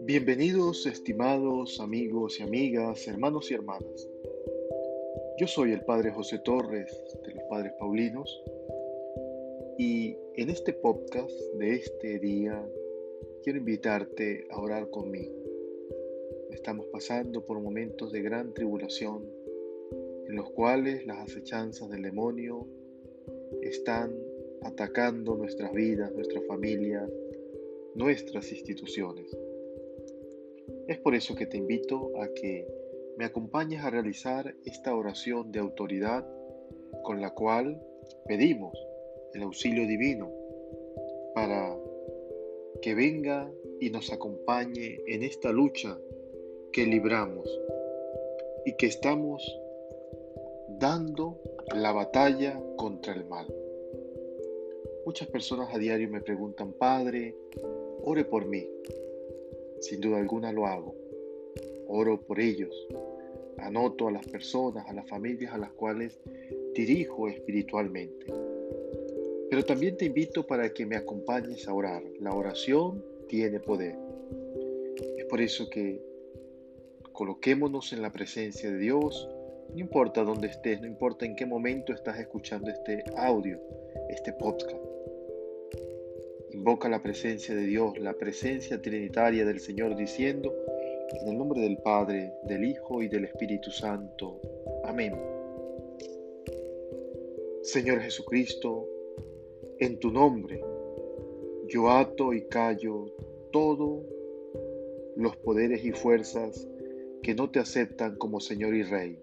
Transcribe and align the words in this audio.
Bienvenidos, 0.00 0.86
estimados 0.86 1.80
amigos 1.80 2.38
y 2.38 2.44
amigas, 2.44 3.08
hermanos 3.08 3.50
y 3.50 3.54
hermanas. 3.54 4.08
Yo 5.38 5.48
soy 5.48 5.72
el 5.72 5.80
Padre 5.80 6.12
José 6.12 6.38
Torres 6.38 7.04
de 7.24 7.34
los 7.34 7.42
Padres 7.50 7.72
Paulinos 7.78 8.42
y 9.78 10.16
en 10.36 10.50
este 10.50 10.72
podcast 10.72 11.34
de 11.58 11.74
este 11.74 12.20
día 12.20 12.64
quiero 13.42 13.58
invitarte 13.58 14.46
a 14.50 14.60
orar 14.60 14.90
conmigo. 14.90 15.34
Estamos 16.50 16.86
pasando 16.92 17.44
por 17.44 17.60
momentos 17.60 18.12
de 18.12 18.22
gran 18.22 18.54
tribulación 18.54 19.28
en 20.28 20.36
los 20.36 20.50
cuales 20.50 21.04
las 21.06 21.18
acechanzas 21.18 21.90
del 21.90 22.02
demonio 22.02 22.66
están 23.62 24.14
atacando 24.62 25.36
nuestras 25.36 25.72
vidas, 25.72 26.12
nuestras 26.12 26.44
familias, 26.46 27.10
nuestras 27.94 28.50
instituciones. 28.52 29.36
Es 30.86 30.98
por 30.98 31.14
eso 31.14 31.34
que 31.34 31.46
te 31.46 31.56
invito 31.56 32.20
a 32.20 32.28
que 32.34 32.66
me 33.16 33.24
acompañes 33.24 33.82
a 33.82 33.90
realizar 33.90 34.54
esta 34.64 34.94
oración 34.94 35.50
de 35.50 35.60
autoridad 35.60 36.26
con 37.02 37.20
la 37.20 37.30
cual 37.30 37.80
pedimos 38.26 38.76
el 39.34 39.42
auxilio 39.42 39.86
divino 39.86 40.30
para 41.34 41.76
que 42.82 42.94
venga 42.94 43.50
y 43.80 43.90
nos 43.90 44.12
acompañe 44.12 45.00
en 45.06 45.22
esta 45.22 45.50
lucha 45.50 45.98
que 46.72 46.84
libramos 46.86 47.48
y 48.64 48.76
que 48.76 48.86
estamos 48.86 49.42
dando 50.78 51.38
la 51.74 51.92
batalla 51.92 52.60
contra 52.76 53.14
el 53.14 53.24
mal. 53.26 53.46
Muchas 55.04 55.28
personas 55.28 55.72
a 55.72 55.78
diario 55.78 56.08
me 56.08 56.20
preguntan, 56.20 56.72
Padre, 56.72 57.34
ore 58.02 58.24
por 58.24 58.46
mí. 58.46 58.68
Sin 59.80 60.00
duda 60.00 60.18
alguna 60.18 60.52
lo 60.52 60.66
hago. 60.66 60.94
Oro 61.88 62.20
por 62.20 62.40
ellos. 62.40 62.88
Anoto 63.58 64.08
a 64.08 64.10
las 64.10 64.26
personas, 64.26 64.86
a 64.88 64.92
las 64.92 65.08
familias 65.08 65.54
a 65.54 65.58
las 65.58 65.72
cuales 65.72 66.18
dirijo 66.74 67.28
espiritualmente. 67.28 68.26
Pero 69.48 69.64
también 69.64 69.96
te 69.96 70.06
invito 70.06 70.46
para 70.46 70.74
que 70.74 70.84
me 70.84 70.96
acompañes 70.96 71.68
a 71.68 71.74
orar. 71.74 72.02
La 72.20 72.34
oración 72.34 73.02
tiene 73.28 73.60
poder. 73.60 73.96
Es 75.16 75.24
por 75.26 75.40
eso 75.40 75.70
que 75.70 76.02
coloquémonos 77.12 77.92
en 77.92 78.02
la 78.02 78.12
presencia 78.12 78.70
de 78.70 78.78
Dios, 78.78 79.28
no 79.72 79.78
importa 79.78 80.22
dónde 80.22 80.48
estés, 80.48 80.80
no 80.80 80.86
importa 80.86 81.26
en 81.26 81.36
qué 81.36 81.46
momento 81.46 81.92
estás 81.92 82.18
escuchando 82.18 82.70
este 82.70 83.04
audio, 83.16 83.60
este 84.08 84.32
podcast. 84.32 84.76
Invoca 86.50 86.88
la 86.88 87.02
presencia 87.02 87.54
de 87.54 87.66
Dios, 87.66 87.98
la 87.98 88.14
presencia 88.14 88.80
trinitaria 88.80 89.44
del 89.44 89.60
Señor, 89.60 89.96
diciendo, 89.96 90.54
en 91.20 91.28
el 91.28 91.38
nombre 91.38 91.60
del 91.60 91.78
Padre, 91.78 92.32
del 92.44 92.64
Hijo 92.64 93.02
y 93.02 93.08
del 93.08 93.24
Espíritu 93.24 93.70
Santo. 93.70 94.40
Amén. 94.84 95.14
Señor 97.62 98.00
Jesucristo, 98.00 98.86
en 99.78 99.98
tu 99.98 100.10
nombre 100.10 100.62
yo 101.68 101.90
ato 101.90 102.32
y 102.32 102.42
callo 102.42 103.12
todos 103.50 104.04
los 105.16 105.36
poderes 105.38 105.84
y 105.84 105.90
fuerzas 105.90 106.68
que 107.22 107.34
no 107.34 107.50
te 107.50 107.58
aceptan 107.58 108.16
como 108.16 108.38
Señor 108.38 108.74
y 108.74 108.84
Rey, 108.84 109.18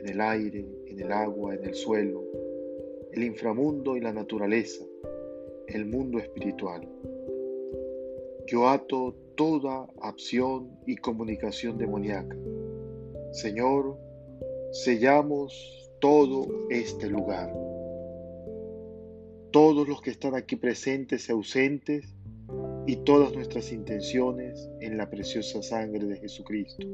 en 0.00 0.08
el 0.08 0.20
aire, 0.20 0.66
en 0.86 1.00
el 1.00 1.12
agua, 1.12 1.54
en 1.54 1.64
el 1.64 1.74
suelo, 1.74 2.24
el 3.12 3.22
inframundo 3.22 3.96
y 3.96 4.00
la 4.00 4.12
naturaleza, 4.12 4.84
el 5.66 5.84
mundo 5.84 6.18
espiritual. 6.18 6.88
Yo 8.46 8.68
ato 8.68 9.14
toda 9.36 9.88
acción 10.00 10.70
y 10.86 10.96
comunicación 10.96 11.76
demoníaca. 11.76 12.36
Señor, 13.32 13.98
sellamos 14.72 15.52
todo 16.00 16.48
este 16.70 17.08
lugar. 17.08 17.52
Todos 19.52 19.86
los 19.86 20.00
que 20.00 20.10
están 20.10 20.34
aquí 20.34 20.56
presentes 20.56 21.28
y 21.28 21.32
ausentes 21.32 22.14
y 22.86 22.96
todas 22.96 23.34
nuestras 23.34 23.70
intenciones 23.70 24.68
en 24.80 24.96
la 24.96 25.10
preciosa 25.10 25.62
sangre 25.62 26.06
de 26.06 26.16
Jesucristo. 26.16 26.86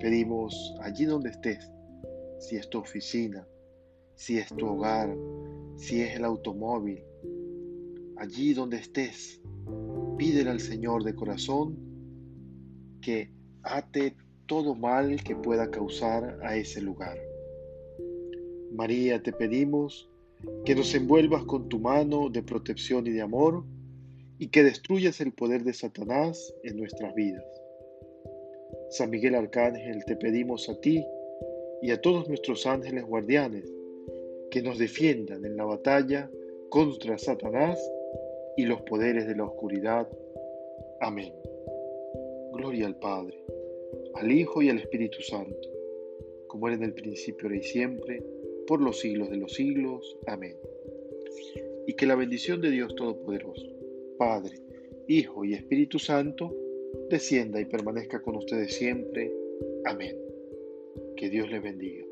Pedimos 0.00 0.74
allí 0.80 1.04
donde 1.04 1.30
estés, 1.30 1.70
si 2.38 2.56
es 2.56 2.68
tu 2.70 2.78
oficina, 2.78 3.46
si 4.14 4.38
es 4.38 4.48
tu 4.48 4.66
hogar, 4.66 5.14
si 5.76 6.00
es 6.00 6.16
el 6.16 6.24
automóvil, 6.24 7.04
allí 8.16 8.54
donde 8.54 8.78
estés, 8.78 9.40
pídele 10.16 10.50
al 10.50 10.60
Señor 10.60 11.04
de 11.04 11.14
corazón 11.14 11.78
que 13.02 13.30
ate 13.62 14.16
todo 14.46 14.74
mal 14.74 15.22
que 15.22 15.36
pueda 15.36 15.70
causar 15.70 16.38
a 16.42 16.56
ese 16.56 16.80
lugar. 16.80 17.18
María, 18.72 19.22
te 19.22 19.32
pedimos 19.32 20.08
que 20.64 20.74
nos 20.74 20.94
envuelvas 20.94 21.44
con 21.44 21.68
tu 21.68 21.78
mano 21.78 22.30
de 22.30 22.42
protección 22.42 23.06
y 23.06 23.10
de 23.10 23.20
amor 23.20 23.64
y 24.38 24.48
que 24.48 24.64
destruyas 24.64 25.20
el 25.20 25.32
poder 25.32 25.64
de 25.64 25.74
Satanás 25.74 26.54
en 26.62 26.78
nuestras 26.78 27.14
vidas. 27.14 27.44
San 28.90 29.10
Miguel 29.10 29.36
Arcángel, 29.36 30.04
te 30.04 30.16
pedimos 30.16 30.68
a 30.68 30.74
ti 30.80 31.06
y 31.80 31.92
a 31.92 32.00
todos 32.00 32.28
nuestros 32.28 32.66
ángeles 32.66 33.04
guardianes 33.04 33.72
que 34.50 34.62
nos 34.62 34.78
defiendan 34.78 35.44
en 35.44 35.56
la 35.56 35.64
batalla 35.64 36.28
contra 36.70 37.16
Satanás 37.16 37.78
y 38.56 38.64
los 38.64 38.82
poderes 38.82 39.28
de 39.28 39.36
la 39.36 39.44
oscuridad. 39.44 40.08
Amén. 41.00 41.32
Gloria 42.52 42.86
al 42.86 42.96
Padre, 42.96 43.40
al 44.14 44.32
Hijo 44.32 44.60
y 44.60 44.70
al 44.70 44.78
Espíritu 44.78 45.22
Santo, 45.22 45.68
como 46.48 46.66
era 46.66 46.76
en 46.76 46.82
el 46.82 46.92
principio, 46.92 47.46
ahora 47.46 47.58
y 47.58 47.62
siempre, 47.62 48.24
por 48.66 48.80
los 48.80 48.98
siglos 48.98 49.30
de 49.30 49.36
los 49.36 49.54
siglos. 49.54 50.18
Amén. 50.26 50.56
Y 51.86 51.94
que 51.94 52.06
la 52.06 52.16
bendición 52.16 52.60
de 52.60 52.70
Dios 52.70 52.92
Todopoderoso, 52.96 53.68
Padre, 54.18 54.56
Hijo 55.06 55.44
y 55.44 55.54
Espíritu 55.54 56.00
Santo, 56.00 56.52
descienda 57.08 57.60
y 57.60 57.64
permanezca 57.64 58.22
con 58.22 58.36
ustedes 58.36 58.74
siempre. 58.74 59.32
Amén. 59.84 60.16
Que 61.16 61.28
Dios 61.28 61.50
les 61.50 61.62
bendiga. 61.62 62.09